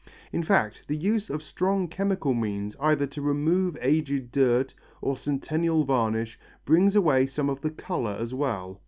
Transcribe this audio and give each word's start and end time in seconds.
In 0.33 0.41
fact, 0.41 0.87
the 0.87 0.97
use 0.97 1.29
of 1.29 1.43
strong 1.43 1.87
chemical 1.87 2.33
means 2.33 2.75
either 2.79 3.05
to 3.05 3.21
remove 3.21 3.77
aged 3.81 4.31
dirt 4.31 4.73
or 4.99 5.15
centennial 5.15 5.83
varnish 5.83 6.39
brings 6.65 6.95
away 6.95 7.27
some 7.27 7.51
of 7.51 7.61
the 7.61 7.69
colour 7.69 8.17
as 8.19 8.33
well. 8.33 8.79